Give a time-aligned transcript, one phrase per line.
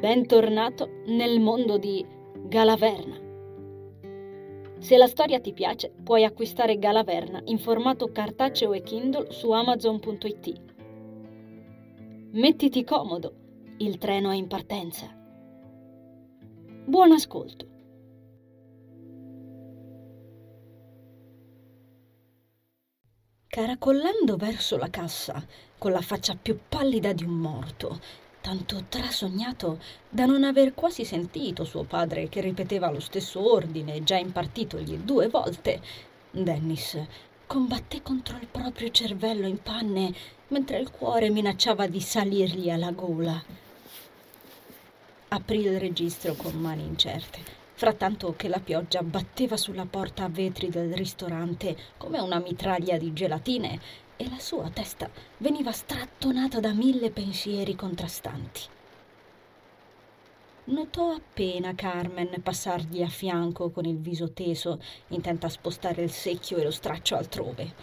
[0.00, 2.02] Bentornato nel mondo di
[2.46, 3.18] Galaverna.
[4.78, 10.60] Se la storia ti piace, puoi acquistare Galaverna in formato cartaceo e Kindle su amazon.it.
[12.32, 13.34] Mettiti comodo,
[13.76, 15.14] il treno è in partenza.
[16.86, 17.66] Buon ascolto.
[23.48, 25.44] Caracollando verso la cassa,
[25.76, 31.64] con la faccia più pallida di un morto, tanto trasognato da non aver quasi sentito
[31.64, 35.80] suo padre che ripeteva lo stesso ordine già impartitogli due volte,
[36.30, 36.98] Dennis
[37.46, 40.14] combatté contro il proprio cervello in panne
[40.48, 43.42] mentre il cuore minacciava di salirgli alla gola.
[45.28, 50.68] Aprì il registro con mani incerte frattanto che la pioggia batteva sulla porta a vetri
[50.68, 53.80] del ristorante come una mitraglia di gelatine
[54.20, 58.60] e la sua testa veniva strattonata da mille pensieri contrastanti.
[60.64, 66.58] Notò appena Carmen passargli a fianco con il viso teso, intenta a spostare il secchio
[66.58, 67.74] e lo straccio altrove.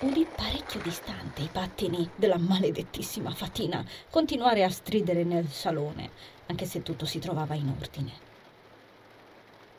[0.00, 6.10] Udì parecchio distante i pattini della maledettissima fatina continuare a stridere nel salone,
[6.46, 8.27] anche se tutto si trovava in ordine.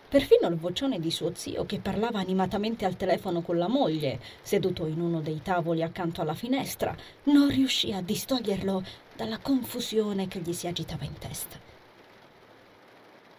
[0.09, 4.87] Perfino il vocione di suo zio, che parlava animatamente al telefono con la moglie, seduto
[4.87, 8.83] in uno dei tavoli accanto alla finestra, non riuscì a distoglierlo
[9.15, 11.59] dalla confusione che gli si agitava in testa.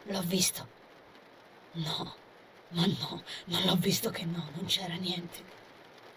[0.04, 0.68] L'ho visto.
[1.72, 2.14] No,
[2.68, 5.42] ma no, non l'ho visto che no, non c'era niente.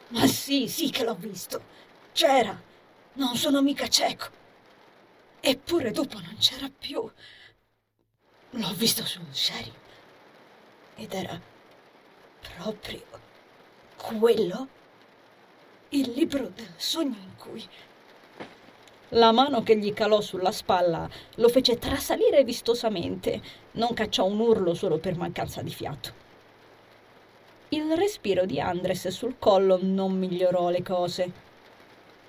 [0.10, 1.64] Ma sì, sì che l'ho visto.
[2.12, 2.62] C'era.
[3.14, 4.30] Non sono mica cieco.
[5.40, 7.10] Eppure dopo non c'era più.
[8.52, 9.82] L'ho visto sul serio
[10.96, 11.40] ed era
[12.56, 13.02] proprio
[13.96, 14.68] quello
[15.90, 17.68] il libro del sogno in cui
[19.10, 23.42] la mano che gli calò sulla spalla lo fece trasalire vistosamente,
[23.74, 26.22] non cacciò un urlo solo per mancanza di fiato.
[27.70, 31.32] Il respiro di Andres sul collo non migliorò le cose.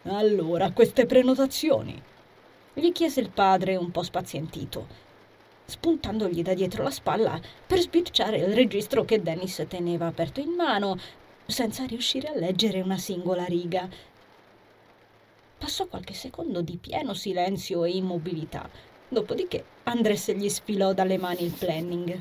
[0.04, 2.02] Allora, queste prenotazioni?
[2.76, 4.86] gli chiese il padre un po' spazientito
[5.64, 10.98] spuntandogli da dietro la spalla per spirciare il registro che Dennis teneva aperto in mano,
[11.46, 13.88] senza riuscire a leggere una singola riga.
[15.58, 18.68] Passò qualche secondo di pieno silenzio e immobilità,
[19.08, 22.20] dopodiché Andres gli sfilò dalle mani il planning.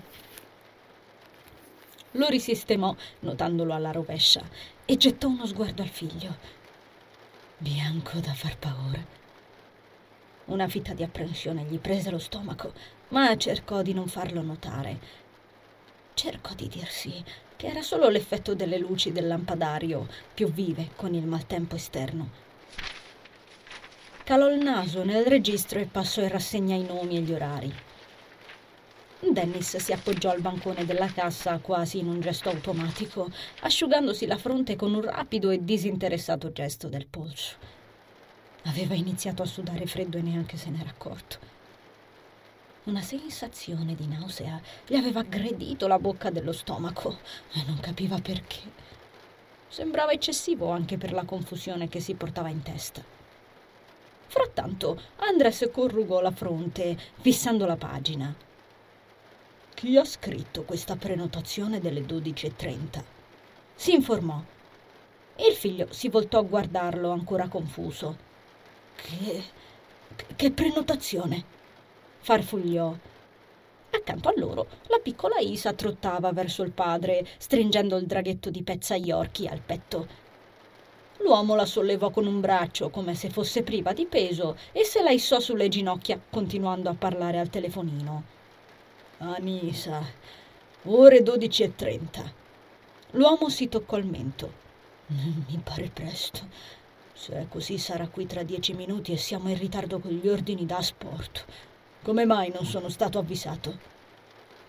[2.12, 4.42] Lo risistemò, notandolo alla rovescia,
[4.86, 6.38] e gettò uno sguardo al figlio.
[7.58, 9.04] Bianco da far paura.
[10.46, 12.74] Una fitta di apprensione gli prese lo stomaco,
[13.14, 15.22] ma cercò di non farlo notare.
[16.16, 17.24] Cercò di dirsi
[17.56, 22.42] che era solo l'effetto delle luci del lampadario, più vive con il maltempo esterno.
[24.24, 27.74] Calò il naso nel registro e passò in rassegna i nomi e gli orari.
[29.20, 33.30] Dennis si appoggiò al bancone della cassa quasi in un gesto automatico,
[33.62, 37.58] asciugandosi la fronte con un rapido e disinteressato gesto del polso.
[38.64, 41.53] Aveva iniziato a sudare freddo e neanche se n'era accorto.
[42.86, 47.18] Una sensazione di nausea gli aveva aggredito la bocca dello stomaco
[47.54, 48.60] e non capiva perché.
[49.70, 53.02] Sembrava eccessivo anche per la confusione che si portava in testa.
[54.28, 58.36] Frattanto Andres corrugò la fronte, fissando la pagina.
[59.74, 63.02] Chi ha scritto questa prenotazione delle 12.30?
[63.76, 64.44] Si informò.
[65.38, 68.18] Il figlio si voltò a guardarlo ancora confuso.
[68.96, 69.44] Che.
[70.36, 71.63] che prenotazione!
[72.24, 72.96] Farfugliò.
[73.92, 78.96] Accanto a loro la piccola Isa trottava verso il padre, stringendo il draghetto di pezza
[78.96, 80.08] Yorkie al petto.
[81.18, 85.12] L'uomo la sollevò con un braccio come se fosse priva di peso e se la
[85.12, 88.24] issò sulle ginocchia, continuando a parlare al telefonino.
[89.18, 90.02] Anisa,
[90.84, 92.24] ore dodici e trenta.
[93.12, 94.52] L'uomo si toccò il mento.
[95.08, 96.48] Mi pare presto.
[97.14, 100.66] Se è così sarà qui tra dieci minuti e siamo in ritardo con gli ordini
[100.66, 101.46] da sport.
[102.04, 103.80] Come mai non sono stato avvisato?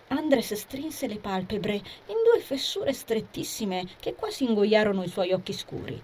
[0.07, 6.01] Andres strinse le palpebre in due fessure strettissime che quasi ingoiarono i suoi occhi scuri.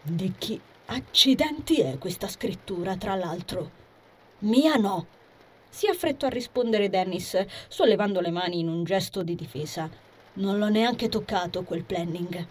[0.00, 3.70] Di chi accidenti è questa scrittura, tra l'altro?
[4.38, 5.06] Mia no!
[5.68, 9.90] Si affrettò a rispondere Dennis, sollevando le mani in un gesto di difesa.
[10.34, 12.46] Non l'ho neanche toccato quel planning.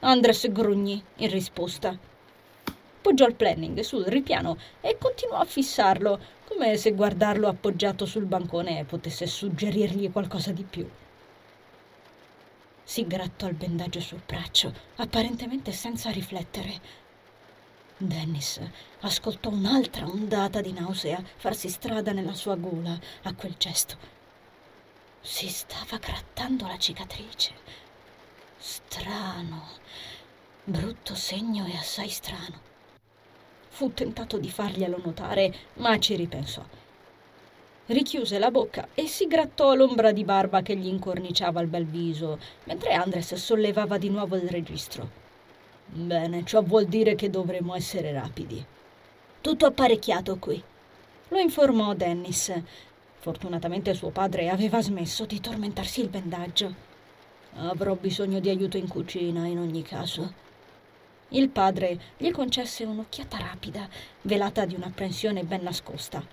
[0.00, 1.98] Andres grugnì in risposta.
[3.00, 8.84] Poggiò il planning sul ripiano e continuò a fissarlo, come se guardarlo appoggiato sul bancone
[8.84, 10.88] potesse suggerirgli qualcosa di più.
[12.82, 17.08] Si grattò il bendaggio sul braccio, apparentemente senza riflettere.
[17.96, 18.60] Dennis
[19.00, 23.96] ascoltò un'altra ondata di nausea farsi strada nella sua gola a quel gesto.
[25.20, 27.52] Si stava grattando la cicatrice.
[28.56, 29.68] Strano,
[30.64, 32.69] brutto segno e assai strano.
[33.70, 36.62] Fu tentato di farglielo notare, ma ci ripensò.
[37.86, 42.38] Richiuse la bocca e si grattò l'ombra di barba che gli incorniciava il bel viso,
[42.64, 45.08] mentre Andres sollevava di nuovo il registro.
[45.86, 48.64] Bene, ciò vuol dire che dovremo essere rapidi.
[49.40, 50.62] Tutto apparecchiato qui,
[51.28, 52.52] lo informò Dennis.
[53.18, 56.74] Fortunatamente suo padre aveva smesso di tormentarsi il bendaggio.
[57.56, 60.32] Avrò bisogno di aiuto in cucina, in ogni caso.
[61.30, 63.88] Il padre gli concesse un'occhiata rapida,
[64.22, 66.24] velata di un'apprensione ben nascosta.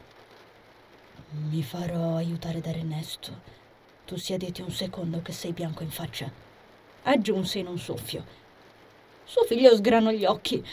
[1.49, 3.55] Mi farò aiutare da Ernesto.
[4.05, 6.31] Tu siediti un secondo che sei bianco in faccia.
[7.03, 8.45] Aggiunse in un soffio
[9.27, 10.65] suo figlio sgranò gli occhi.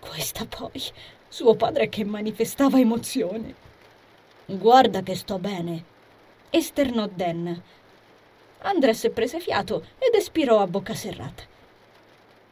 [0.00, 0.82] Questa poi,
[1.28, 3.54] suo padre che manifestava emozione.
[4.46, 5.84] Guarda che sto bene,
[6.48, 7.62] esternò Dan.
[8.60, 11.42] Andres prese fiato ed espirò a bocca serrata.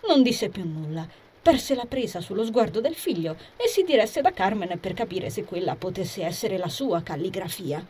[0.08, 1.08] Non disse più nulla,
[1.42, 5.44] perse la presa sullo sguardo del figlio e si diresse da Carmen per capire se
[5.44, 7.84] quella potesse essere la sua calligrafia.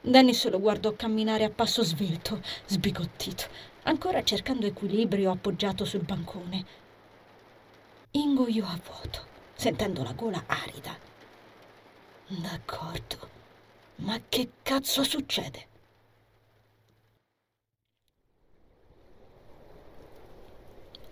[0.00, 6.64] Dennis lo guardò camminare a passo svelto, sbigottito ancora cercando equilibrio appoggiato sul bancone.
[8.12, 9.24] Ingoiò a vuoto,
[9.54, 10.98] sentendo la gola arida.
[12.26, 13.28] D'accordo,
[13.96, 15.74] ma che cazzo succede?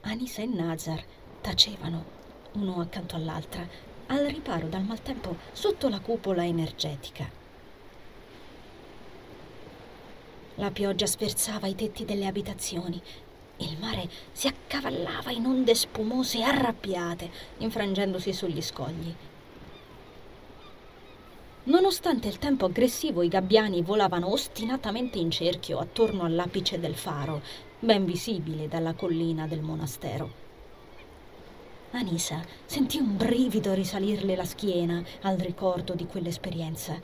[0.07, 1.03] Anisa e Nazar
[1.41, 2.05] tacevano,
[2.53, 3.67] uno accanto all'altra,
[4.09, 7.27] al riparo dal maltempo sotto la cupola energetica.
[10.57, 13.01] La pioggia sferzava i tetti delle abitazioni.
[13.57, 19.15] Il mare si accavallava in onde spumose e arrabbiate, infrangendosi sugli scogli.
[21.65, 27.41] Nonostante il tempo aggressivo, i gabbiani volavano ostinatamente in cerchio attorno all'apice del faro,
[27.85, 30.43] ben visibile dalla collina del monastero.
[31.93, 36.99] Anisa sentì un brivido risalirle la schiena al ricordo di quell'esperienza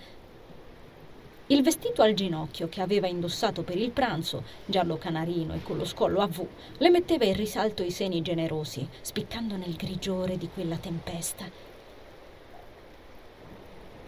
[1.50, 5.84] il vestito al ginocchio che aveva indossato per il pranzo, giallo canarino e con lo
[5.84, 6.46] scollo a V,
[6.78, 11.44] le metteva in risalto i seni generosi, spiccando nel grigiore di quella tempesta.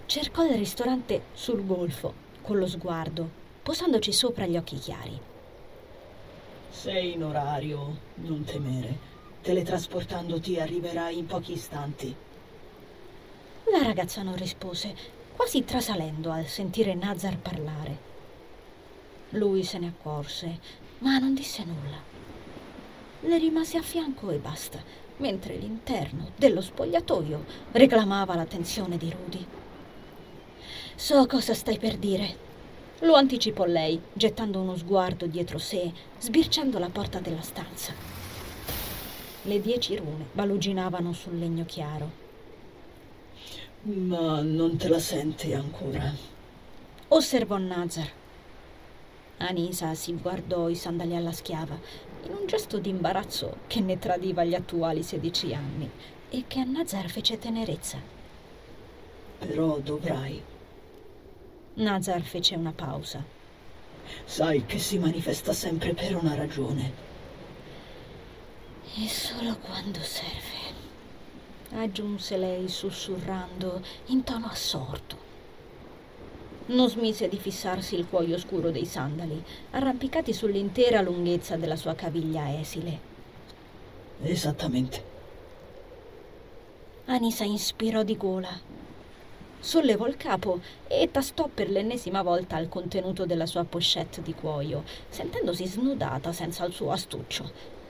[0.07, 3.29] Cercò il ristorante sul golfo, con lo sguardo,
[3.61, 5.31] posandoci sopra gli occhi chiari.
[6.73, 8.99] Sei in orario, non temere.
[9.43, 12.13] Teletrasportandoti arriverai in pochi istanti.
[13.71, 14.95] La ragazza non rispose
[15.37, 18.11] quasi trasalendo al sentire Nazar parlare.
[19.31, 20.59] Lui se ne accorse,
[21.01, 22.01] ma non disse nulla.
[23.21, 24.83] Le rimase a fianco e basta,
[25.19, 29.47] mentre l'interno dello spogliatoio reclamava l'attenzione di Rudy.
[30.97, 32.51] So cosa stai per dire.
[33.03, 37.93] Lo anticipò lei, gettando uno sguardo dietro sé, sbirciando la porta della stanza.
[39.43, 42.11] Le dieci rune baluginavano sul legno chiaro.
[43.83, 46.15] Ma non te la senti ancora?
[47.09, 48.09] Osservò Nazar.
[49.39, 51.77] Anisa si guardò i sandali alla schiava
[52.25, 55.91] in un gesto di imbarazzo che ne tradiva gli attuali sedici anni
[56.31, 57.99] e che a Nazar fece tenerezza.
[59.41, 60.52] Però dovrai.
[61.75, 63.25] Nazar fece una pausa.
[64.25, 66.93] Sai che si manifesta sempre per una ragione.
[68.95, 70.61] E solo quando serve
[71.75, 75.31] aggiunse lei sussurrando in tono assorto.
[76.67, 82.59] Non smise di fissarsi il cuoio scuro dei sandali, arrampicati sull'intera lunghezza della sua caviglia
[82.59, 83.11] esile.
[84.23, 85.11] Esattamente.
[87.07, 88.72] Anisa inspirò di gola.
[89.63, 94.83] Sollevò il capo e tastò per l'ennesima volta il contenuto della sua pochette di cuoio,
[95.09, 97.81] sentendosi snudata senza il suo astuccio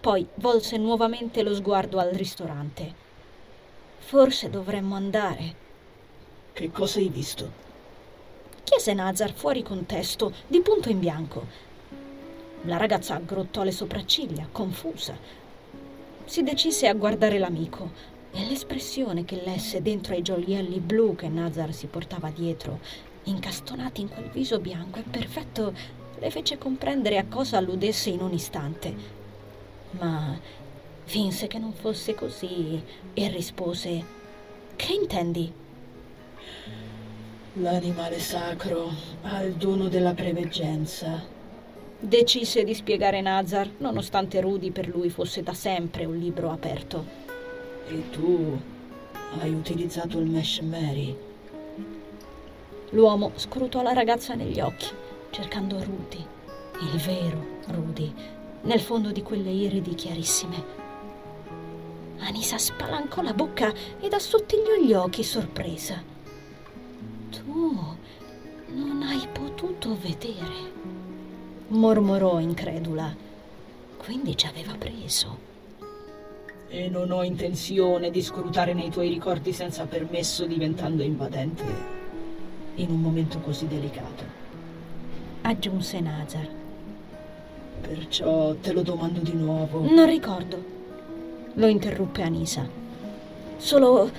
[0.00, 2.94] poi volse nuovamente lo sguardo al ristorante.
[3.98, 5.54] Forse dovremmo andare.
[6.52, 7.66] Che cosa hai visto?
[8.62, 11.46] chiese Nazar fuori contesto, di punto in bianco.
[12.62, 15.16] La ragazza aggrottò le sopracciglia, confusa.
[16.24, 21.72] Si decise a guardare l'amico e l'espressione che lesse dentro ai gioielli blu che Nazar
[21.72, 22.80] si portava dietro,
[23.24, 25.72] incastonati in quel viso bianco e perfetto,
[26.18, 29.16] le fece comprendere a cosa alludesse in un istante
[29.92, 30.38] ma
[31.04, 32.82] finse che non fosse così
[33.14, 34.04] e rispose
[34.76, 35.52] Che intendi?
[37.54, 38.90] L'animale sacro
[39.22, 41.36] ha il dono della preveggenza.
[41.98, 47.27] Decise di spiegare Nazar, nonostante Rudy per lui fosse da sempre un libro aperto.
[47.90, 48.60] E tu
[49.40, 51.16] hai utilizzato il Mesh Mary?
[52.90, 54.88] L'uomo scrutò la ragazza negli occhi,
[55.30, 56.22] cercando Rudy,
[56.92, 58.12] il vero Rudy,
[58.64, 60.62] nel fondo di quelle iridi chiarissime.
[62.18, 66.02] Anisa spalancò la bocca ed assottigliò gli occhi sorpresa.
[67.30, 67.96] Tu
[68.74, 70.72] non hai potuto vedere,
[71.68, 73.16] mormorò incredula.
[73.96, 75.47] Quindi ci aveva preso.
[76.70, 81.64] E non ho intenzione di scrutare nei tuoi ricordi senza permesso diventando invadente
[82.74, 84.24] in un momento così delicato.
[85.42, 86.46] Aggiunse Nazar.
[87.80, 89.80] Perciò te lo domando di nuovo.
[89.88, 90.62] Non ricordo.
[91.54, 92.68] Lo interruppe Anisa.
[93.56, 94.10] Solo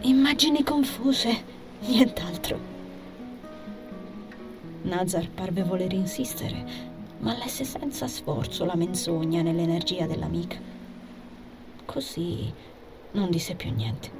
[0.00, 1.42] immagini confuse,
[1.86, 2.58] nient'altro.
[4.82, 6.64] Nazar parve voler insistere,
[7.18, 10.69] ma lesse senza sforzo la menzogna nell'energia dell'amica.
[11.90, 12.48] Così
[13.12, 14.10] non disse più niente.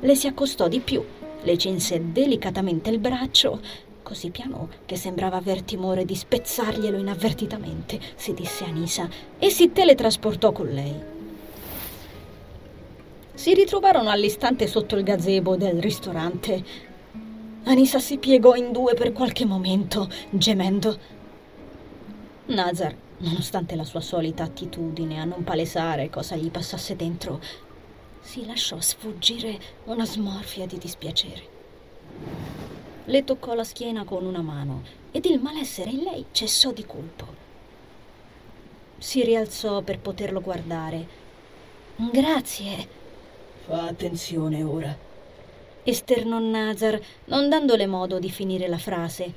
[0.00, 1.04] Le si accostò di più,
[1.42, 3.60] le cinse delicatamente il braccio,
[4.02, 9.06] così piano che sembrava aver timore di spezzarglielo inavvertitamente, si disse Anisa,
[9.38, 10.94] e si teletrasportò con lei.
[13.34, 16.64] Si ritrovarono all'istante sotto il gazebo del ristorante.
[17.64, 20.98] Anisa si piegò in due per qualche momento, gemendo.
[22.46, 27.40] Nazar, nonostante la sua solita attitudine a non palesare cosa gli passasse dentro,
[28.20, 31.54] si lasciò sfuggire una smorfia di dispiacere.
[33.04, 34.82] Le toccò la schiena con una mano
[35.12, 37.44] ed il malessere in lei cessò di colpo.
[38.98, 41.06] Si rialzò per poterlo guardare.
[41.96, 42.88] Grazie.
[43.66, 45.06] Fa attenzione ora
[45.86, 49.32] esternò Nazar, non dandole modo di finire la frase.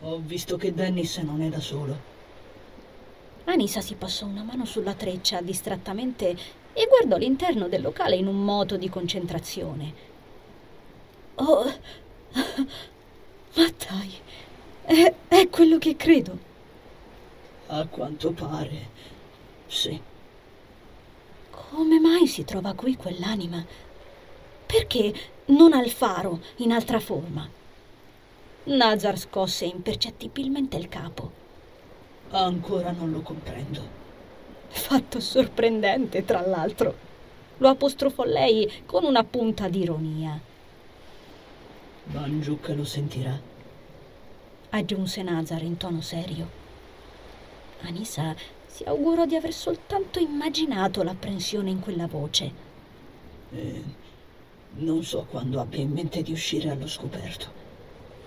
[0.00, 2.11] Ho visto che Dennis non è da solo.
[3.44, 6.36] Anisa si passò una mano sulla treccia distrattamente
[6.72, 9.92] e guardò l'interno del locale in un moto di concentrazione.
[11.34, 11.64] Oh,
[13.54, 14.12] ma dai,
[14.84, 16.50] è, è quello che credo.
[17.66, 18.88] A quanto pare,
[19.66, 20.00] sì.
[21.50, 23.64] Come mai si trova qui quell'anima?
[24.66, 25.12] Perché
[25.46, 27.48] non al faro, in altra forma?
[28.64, 31.41] Nazar scosse impercettibilmente il capo.
[32.32, 33.80] Ancora non lo comprendo.
[34.68, 37.10] Fatto sorprendente, tra l'altro.
[37.58, 40.40] Lo apostrofò lei con una punta di ironia.
[42.04, 43.38] Mangiuc lo sentirà,
[44.70, 46.48] aggiunse Nazar in tono serio.
[47.82, 48.34] Anisa
[48.66, 52.52] si augurò di aver soltanto immaginato l'apprensione in quella voce.
[53.52, 53.82] Eh,
[54.78, 57.60] non so quando abbia in mente di uscire allo scoperto.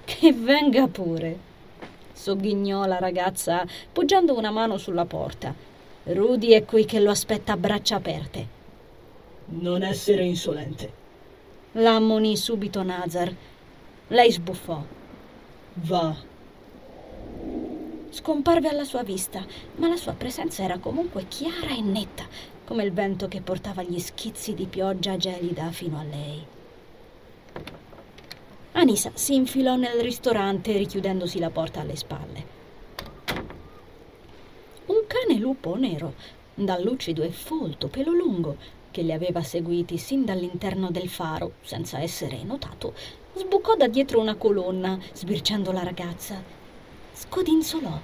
[0.06, 1.38] Che venga pure,
[2.16, 5.54] sogghignò la ragazza, poggiando una mano sulla porta.
[6.04, 8.48] Rudy è qui che lo aspetta a braccia aperte.
[9.48, 11.04] Non essere insolente.
[11.74, 13.36] La ammonì subito Nazar.
[14.08, 14.82] Lei sbuffò.
[15.74, 16.16] Va.
[18.10, 19.46] Scomparve alla sua vista,
[19.76, 22.26] ma la sua presenza era comunque chiara e netta,
[22.64, 26.46] come il vento che portava gli schizzi di pioggia gelida fino a lei.
[28.78, 32.46] Anisa si infilò nel ristorante richiudendosi la porta alle spalle.
[34.88, 36.14] Un cane lupo nero,
[36.54, 38.58] dal lucido e folto pelo lungo,
[38.92, 42.94] che li aveva seguiti sin dall'interno del faro, senza essere notato,
[43.36, 46.44] sbucò da dietro una colonna, sbirciando la ragazza.
[47.14, 47.98] Scodinzolò.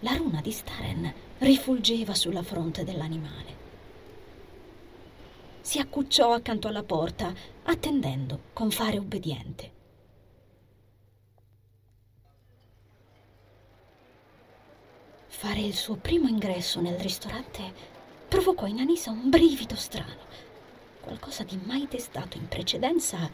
[0.00, 3.51] La runa di Staren rifulgeva sulla fronte dell'animale.
[5.62, 9.70] Si accucciò accanto alla porta, attendendo con fare obbediente.
[15.28, 17.72] Fare il suo primo ingresso nel ristorante
[18.28, 20.26] provocò in Anisa un brivido strano,
[21.00, 23.30] qualcosa di mai testato in precedenza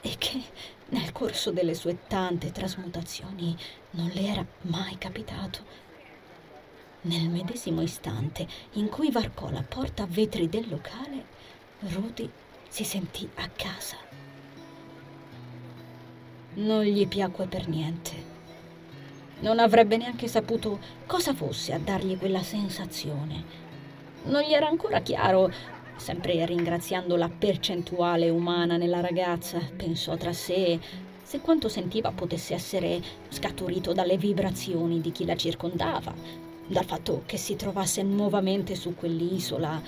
[0.00, 0.42] e che
[0.90, 3.56] nel corso delle sue tante trasmutazioni
[3.90, 5.82] non le era mai capitato.
[7.02, 11.32] Nel medesimo istante in cui varcò la porta a vetri del locale,
[11.80, 12.30] Rudy
[12.68, 13.96] si sentì a casa.
[16.54, 18.32] Non gli piacque per niente.
[19.40, 23.44] Non avrebbe neanche saputo cosa fosse a dargli quella sensazione.
[24.24, 25.52] Non gli era ancora chiaro,
[25.96, 30.78] sempre ringraziando la percentuale umana nella ragazza, pensò tra sé,
[31.22, 36.14] se quanto sentiva potesse essere scaturito dalle vibrazioni di chi la circondava,
[36.66, 39.82] dal fatto che si trovasse nuovamente su quell'isola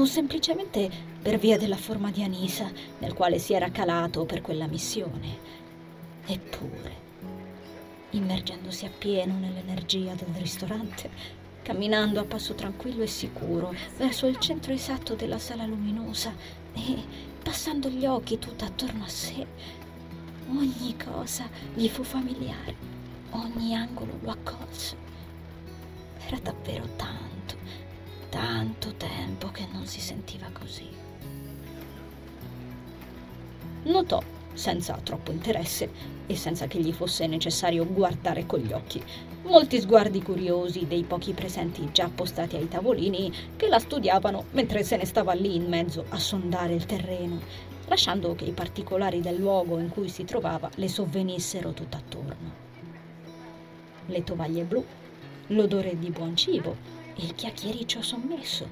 [0.00, 0.90] o semplicemente
[1.22, 5.52] per via della forma di Anisa nel quale si era calato per quella missione.
[6.26, 7.02] Eppure,
[8.10, 11.10] immergendosi appieno nell'energia del ristorante,
[11.62, 16.34] camminando a passo tranquillo e sicuro verso il centro esatto della sala luminosa
[16.72, 17.02] e
[17.42, 19.46] passando gli occhi tutto attorno a sé.
[20.48, 22.74] Ogni cosa gli fu familiare,
[23.30, 24.96] ogni angolo lo accolse.
[26.26, 27.56] Era davvero tanto,
[28.34, 30.88] tanto tempo che non si sentiva così.
[33.84, 34.20] Notò
[34.52, 35.88] senza troppo interesse
[36.26, 39.00] e senza che gli fosse necessario guardare con gli occhi.
[39.44, 44.96] Molti sguardi curiosi dei pochi presenti già appostati ai tavolini che la studiavano mentre se
[44.96, 47.40] ne stava lì in mezzo a sondare il terreno,
[47.86, 52.52] lasciando che i particolari del luogo in cui si trovava le sovvenissero tutt'attorno.
[54.06, 54.84] Le tovaglie blu,
[55.48, 58.68] l'odore di buon cibo, il chiacchiericcio sommesso,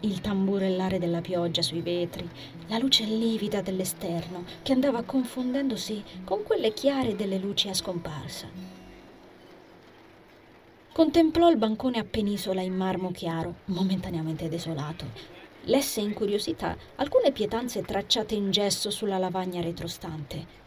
[0.00, 2.28] il tamburellare della pioggia sui vetri,
[2.68, 8.46] la luce livida dell'esterno che andava confondendosi con quelle chiare delle luci a scomparsa.
[10.92, 15.04] Contemplò il bancone a penisola in marmo chiaro, momentaneamente desolato.
[15.64, 20.65] Lesse in curiosità alcune pietanze tracciate in gesso sulla lavagna retrostante.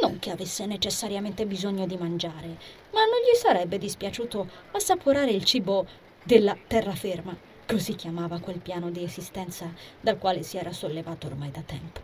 [0.00, 2.48] Non che avesse necessariamente bisogno di mangiare,
[2.92, 5.86] ma non gli sarebbe dispiaciuto assaporare il cibo
[6.22, 11.60] della terraferma Così chiamava quel piano di esistenza dal quale si era sollevato ormai da
[11.60, 12.00] tempo.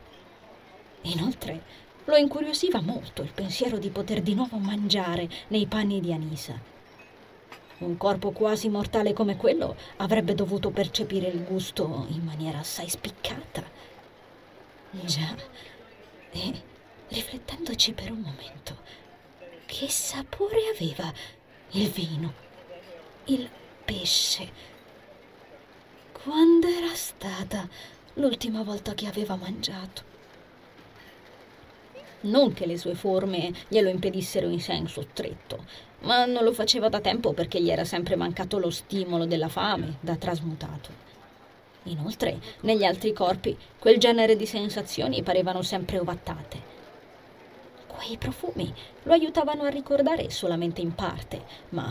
[1.03, 1.61] Inoltre
[2.05, 6.57] lo incuriosiva molto il pensiero di poter di nuovo mangiare nei panni di Anisa.
[7.79, 13.65] Un corpo quasi mortale come quello avrebbe dovuto percepire il gusto in maniera assai spiccata.
[14.93, 15.35] Già,
[16.31, 16.63] e
[17.09, 18.77] riflettendoci per un momento,
[19.67, 21.13] che sapore aveva
[21.73, 22.33] il vino,
[23.25, 23.49] il
[23.85, 24.75] pesce,
[26.13, 27.69] quando era stata
[28.15, 30.15] l'ultima volta che aveva mangiato?
[32.23, 35.65] Non che le sue forme glielo impedissero in senso stretto,
[36.01, 39.99] ma non lo faceva da tempo perché gli era sempre mancato lo stimolo della fame
[40.01, 41.05] da trasmutato.
[41.85, 46.75] Inoltre, negli altri corpi, quel genere di sensazioni parevano sempre ovattate
[47.97, 48.73] Quei profumi
[49.05, 51.91] lo aiutavano a ricordare solamente in parte, ma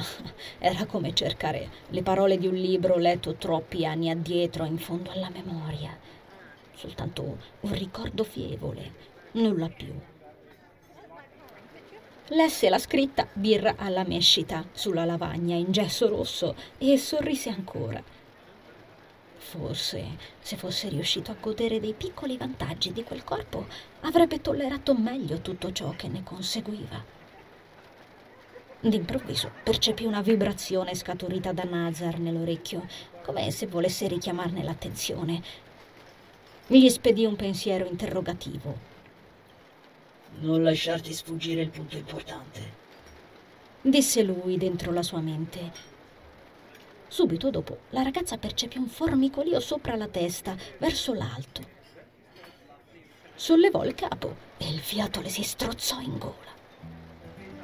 [0.60, 5.30] era come cercare le parole di un libro letto troppi anni addietro in fondo alla
[5.30, 5.98] memoria.
[6.76, 8.94] Soltanto un ricordo fievole,
[9.32, 9.94] nulla più.
[12.30, 18.02] Lesse la scritta birra alla mescita sulla lavagna in gesso rosso e sorrise ancora.
[19.48, 23.68] Forse, se fosse riuscito a godere dei piccoli vantaggi di quel corpo,
[24.02, 27.02] avrebbe tollerato meglio tutto ciò che ne conseguiva.
[28.80, 32.88] D'improvviso percepì una vibrazione scaturita da Nazar nell'orecchio,
[33.22, 35.44] come se volesse richiamarne l'attenzione.
[36.66, 38.76] Gli spedì un pensiero interrogativo.
[40.40, 42.74] Non lasciarti sfuggire il punto importante,
[43.80, 45.94] disse lui dentro la sua mente
[47.16, 51.62] Subito dopo la ragazza percepì un formicolio sopra la testa, verso l'alto.
[53.34, 56.52] Sollevò il capo e il fiato le si strozzò in gola.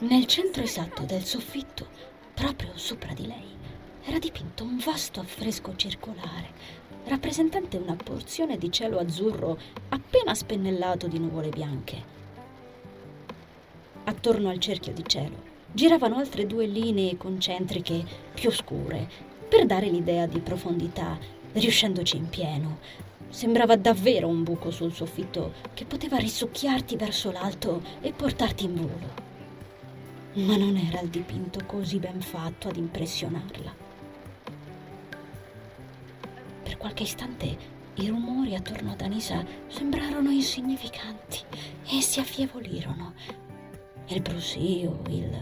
[0.07, 1.85] Nel centro esatto del soffitto,
[2.33, 3.57] proprio sopra di lei,
[4.05, 6.53] era dipinto un vasto affresco circolare,
[7.07, 9.59] rappresentante una porzione di cielo azzurro
[9.89, 12.01] appena spennellato di nuvole bianche.
[14.05, 18.01] Attorno al cerchio di cielo giravano altre due linee concentriche
[18.33, 21.17] più scure per dare l'idea di profondità,
[21.51, 22.77] riuscendoci in pieno.
[23.27, 29.13] Sembrava davvero un buco sul soffitto che poteva risucchiarti verso l'alto e portarti in volo.
[30.45, 33.75] Ma non era il dipinto così ben fatto ad impressionarla.
[36.63, 37.57] Per qualche istante
[37.95, 41.39] i rumori attorno ad Anisa sembrarono insignificanti
[41.89, 43.15] e si affievolirono.
[44.07, 45.37] Il brusio, il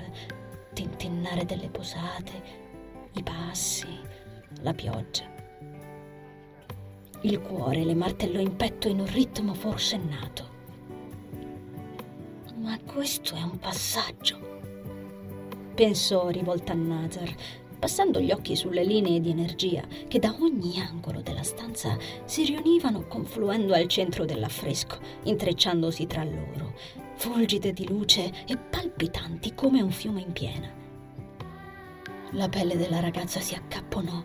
[0.73, 2.58] tintinnare delle posate,
[3.13, 3.87] i passi,
[4.61, 5.23] la pioggia.
[7.21, 10.57] Il cuore le martellò in petto in un ritmo forsennato.
[12.57, 14.37] Ma questo è un passaggio,
[15.73, 17.33] pensò rivolta a Nazar,
[17.79, 23.07] passando gli occhi sulle linee di energia che da ogni angolo della stanza si riunivano
[23.07, 26.75] confluendo al centro dell'affresco, intrecciandosi tra loro,
[27.15, 30.78] fulgide di luce e palpitanti come un fiume in piena.
[32.33, 34.23] La pelle della ragazza si accapponò.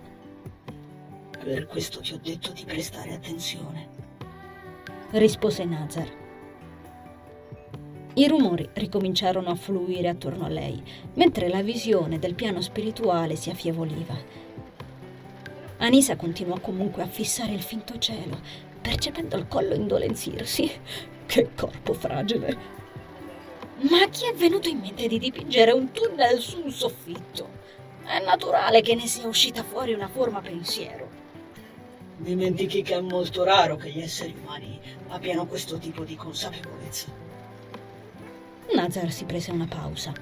[1.43, 3.89] Per questo ti ho detto di prestare attenzione,
[5.13, 6.09] rispose Nazar.
[8.13, 10.83] I rumori ricominciarono a fluire attorno a lei,
[11.15, 14.15] mentre la visione del piano spirituale si affievoluva.
[15.79, 18.39] Anisa continuò comunque a fissare il finto cielo,
[18.83, 20.71] percependo il collo indolenzirsi.
[21.25, 22.83] Che corpo fragile!
[23.89, 27.54] Ma chi è venuto in mente di dipingere un tunnel su un soffitto?
[28.07, 31.09] È naturale che ne sia uscita fuori una forma pensiero.
[32.19, 37.07] Dimentichi che è molto raro che gli esseri umani abbiano questo tipo di consapevolezza.
[38.75, 40.13] Nazar si prese una pausa.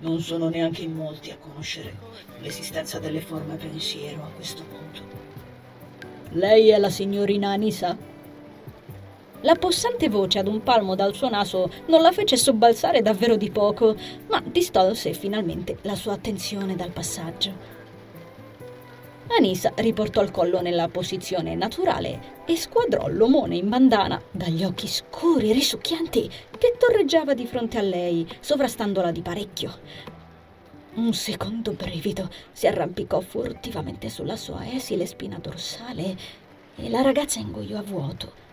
[0.00, 1.96] Non sono neanche in molti a conoscere
[2.40, 5.02] l'esistenza delle forme pensiero a questo punto.
[6.32, 7.96] Lei è la signorina Anisa?
[9.44, 13.50] La possante voce ad un palmo dal suo naso non la fece sobbalzare davvero di
[13.50, 13.94] poco,
[14.28, 17.52] ma distolse finalmente la sua attenzione dal passaggio.
[19.36, 25.50] Anisa riportò il collo nella posizione naturale e squadrò l'omone in bandana dagli occhi scuri
[25.50, 29.78] e risucchianti che torreggiava di fronte a lei, sovrastandola di parecchio.
[30.94, 36.16] Un secondo brivido si arrampicò furtivamente sulla sua esile spina dorsale
[36.76, 38.43] e la ragazza ingoiò a vuoto.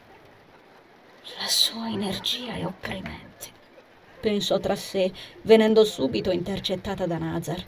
[1.23, 3.51] La sua energia è opprimente,
[4.19, 5.11] pensò tra sé,
[5.43, 7.63] venendo subito intercettata da Nazar.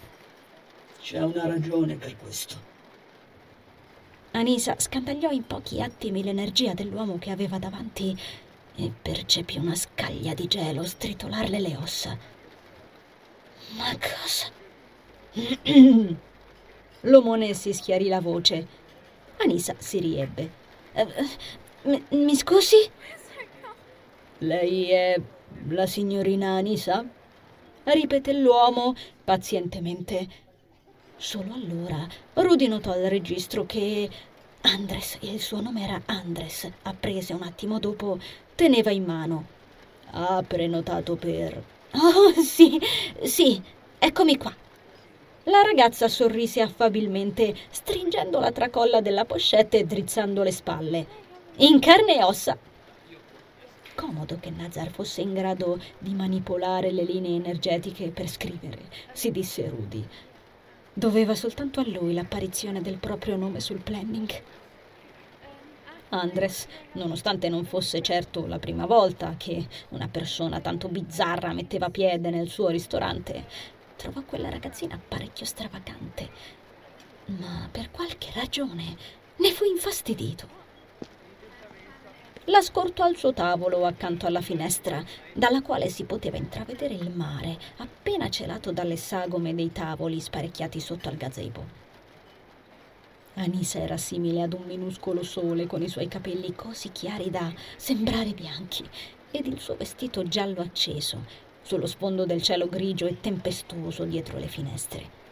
[0.99, 2.71] C'è una ragione per questo.
[4.31, 8.17] Anisa scandagliò in pochi attimi l'energia dell'uomo che aveva davanti
[8.75, 12.17] e percepì una scaglia di gelo stritolarle le ossa.
[13.77, 14.49] Ma cosa?
[17.01, 18.67] L'omone si schiarì la voce.
[19.37, 20.51] Anisa si riebbe.
[20.93, 22.89] Uh, mi, mi scusi?
[24.39, 25.19] Lei è
[25.69, 27.05] la signorina Anisa?
[27.85, 30.27] ripeté l'uomo pazientemente.
[31.17, 34.09] Solo allora Rudy notò al registro che
[34.61, 38.17] Andres, il suo nome era Andres, apprese un attimo dopo,
[38.55, 39.45] teneva in mano.
[40.11, 41.63] Ha prenotato per...
[41.95, 42.81] Oh, sì,
[43.21, 43.61] sì,
[43.99, 44.53] eccomi qua.
[45.43, 51.05] La ragazza sorrise affabilmente, stringendo la tracolla della pochette e drizzando le spalle.
[51.57, 52.57] In carne e ossa.
[53.95, 59.69] Comodo che Nazar fosse in grado di manipolare le linee energetiche per scrivere, si disse
[59.69, 60.05] Rudy.
[60.91, 64.31] Doveva soltanto a lui l'apparizione del proprio nome sul planning.
[66.09, 72.29] Andres, nonostante non fosse certo la prima volta che una persona tanto bizzarra metteva piede
[72.29, 73.45] nel suo ristorante,
[73.95, 76.29] trovò quella ragazzina parecchio stravagante.
[77.25, 78.97] Ma per qualche ragione
[79.35, 80.62] ne fu infastidito
[82.45, 85.01] la scortò al suo tavolo accanto alla finestra,
[85.33, 91.07] dalla quale si poteva intravedere il mare, appena celato dalle sagome dei tavoli sparecchiati sotto
[91.07, 91.81] al gazebo.
[93.35, 98.31] Anisa era simile ad un minuscolo sole con i suoi capelli così chiari da sembrare
[98.31, 98.87] bianchi
[99.31, 101.25] ed il suo vestito giallo acceso
[101.61, 105.22] sullo sfondo del cielo grigio e tempestoso dietro le finestre.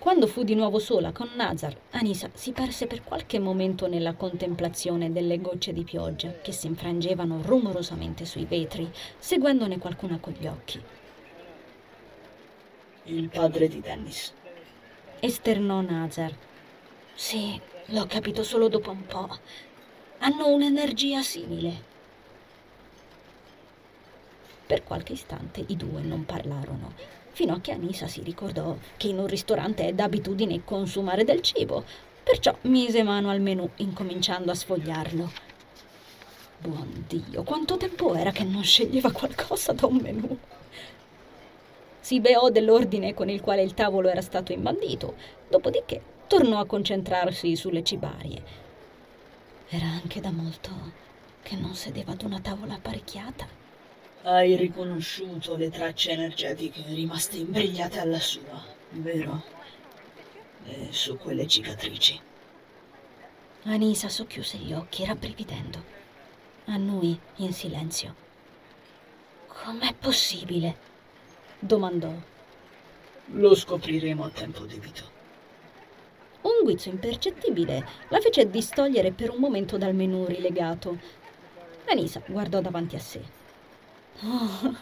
[0.00, 5.12] Quando fu di nuovo sola con Nazar, Anisa si perse per qualche momento nella contemplazione
[5.12, 10.82] delle gocce di pioggia che si infrangevano rumorosamente sui vetri, seguendone qualcuna con gli occhi.
[13.04, 14.32] Il padre di Dennis.
[15.20, 16.34] Esternò Nazar.
[17.12, 19.28] Sì, l'ho capito solo dopo un po'.
[20.20, 21.88] Hanno un'energia simile.
[24.64, 29.18] Per qualche istante i due non parlarono fino a che Anisa si ricordò che in
[29.18, 31.84] un ristorante è d'abitudine consumare del cibo,
[32.22, 35.32] perciò mise mano al menù incominciando a sfogliarlo.
[36.58, 40.38] Buon Dio, quanto tempo era che non sceglieva qualcosa da un menù?
[42.00, 45.14] Si beò dell'ordine con il quale il tavolo era stato imbandito,
[45.48, 48.42] dopodiché tornò a concentrarsi sulle cibarie.
[49.70, 50.68] Era anche da molto
[51.40, 53.69] che non sedeva ad una tavola apparecchiata.
[54.22, 59.42] Hai riconosciuto le tracce energetiche rimaste imbrigliate alla sua, vero?
[60.66, 62.20] E su quelle cicatrici.
[63.62, 65.82] Anisa socchiuse gli occhi, rabbrividendo.
[66.66, 68.14] A noi, in silenzio.
[69.46, 70.76] Com'è possibile?
[71.58, 72.12] domandò.
[73.32, 75.18] Lo scopriremo a tempo debito.
[76.42, 80.98] Un guizzo impercettibile la fece distogliere per un momento dal menù rilegato.
[81.86, 83.38] Anisa guardò davanti a sé.
[84.22, 84.76] Oh,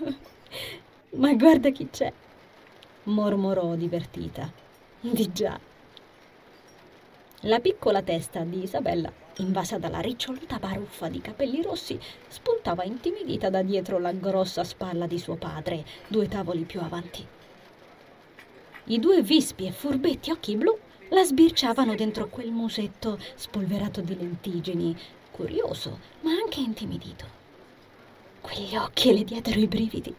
[1.17, 2.13] ma guarda chi c'è,
[3.05, 4.51] mormorò divertita.
[5.01, 5.59] Di già.
[7.43, 11.97] La piccola testa di Isabella, invasa dalla riccioluta baruffa di capelli rossi,
[12.27, 17.25] spuntava intimidita da dietro la grossa spalla di suo padre, due tavoli più avanti.
[18.87, 20.77] I due vispi e furbetti occhi blu
[21.11, 24.97] la sbirciavano dentro quel musetto spolverato di lentigini,
[25.31, 27.38] curioso ma anche intimidito.
[28.41, 30.15] Quegli occhi le diedero i brividi.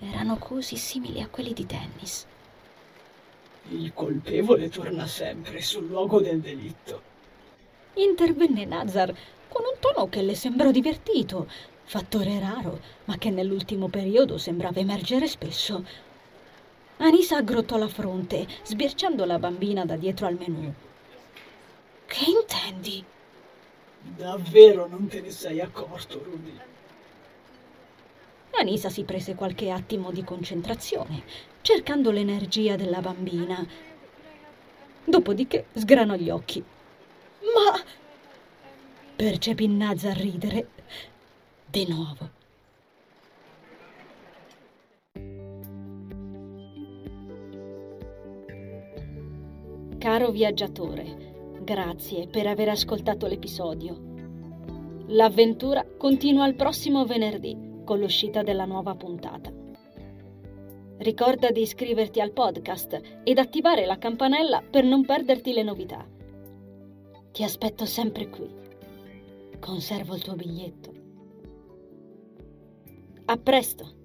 [0.00, 2.26] Erano così simili a quelli di Dennis.
[3.70, 7.02] Il colpevole torna sempre sul luogo del delitto.
[7.94, 9.08] Intervenne Nazar
[9.48, 11.48] con un tono che le sembrò divertito,
[11.84, 15.84] fattore raro, ma che nell'ultimo periodo sembrava emergere spesso.
[16.98, 20.72] Anisa aggrottò la fronte, sbirciando la bambina da dietro al menù.
[22.06, 23.04] Che intendi?
[24.00, 26.74] Davvero non te ne sei accorto, Rudy?
[28.58, 31.24] Anisa si prese qualche attimo di concentrazione,
[31.60, 33.64] cercando l'energia della bambina.
[35.04, 36.64] Dopodiché sgranò gli occhi.
[37.40, 37.78] Ma...
[39.14, 40.68] percepì Naza a ridere.
[41.66, 42.30] Di nuovo.
[49.98, 54.00] Caro viaggiatore, grazie per aver ascoltato l'episodio.
[55.08, 59.50] L'avventura continua il prossimo venerdì con l'uscita della nuova puntata.
[60.98, 66.04] Ricorda di iscriverti al podcast ed attivare la campanella per non perderti le novità.
[67.30, 68.52] Ti aspetto sempre qui.
[69.60, 70.92] Conservo il tuo biglietto.
[73.26, 73.95] A presto!